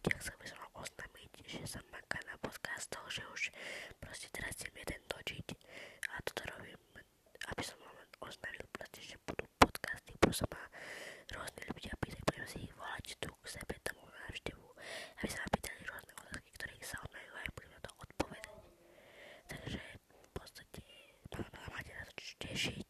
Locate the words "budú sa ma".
10.16-10.62